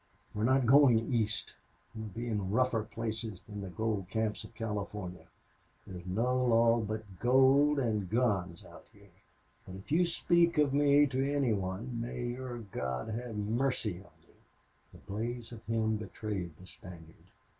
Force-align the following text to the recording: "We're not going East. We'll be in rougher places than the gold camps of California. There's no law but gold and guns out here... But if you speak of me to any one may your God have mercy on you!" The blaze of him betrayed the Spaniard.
"We're 0.33 0.45
not 0.45 0.65
going 0.65 0.97
East. 1.13 1.53
We'll 1.93 2.07
be 2.07 2.25
in 2.27 2.49
rougher 2.49 2.81
places 2.81 3.43
than 3.43 3.61
the 3.61 3.69
gold 3.69 4.09
camps 4.09 4.43
of 4.43 4.55
California. 4.55 5.27
There's 5.85 6.07
no 6.07 6.43
law 6.43 6.79
but 6.79 7.19
gold 7.19 7.77
and 7.77 8.09
guns 8.09 8.65
out 8.65 8.87
here... 8.91 9.11
But 9.63 9.75
if 9.75 9.91
you 9.91 10.07
speak 10.07 10.57
of 10.57 10.73
me 10.73 11.05
to 11.05 11.31
any 11.31 11.53
one 11.53 12.01
may 12.01 12.29
your 12.29 12.57
God 12.57 13.09
have 13.09 13.35
mercy 13.35 13.97
on 13.99 14.09
you!" 14.23 14.33
The 14.91 14.97
blaze 14.97 15.51
of 15.51 15.63
him 15.65 15.97
betrayed 15.97 16.57
the 16.57 16.65
Spaniard. 16.65 17.29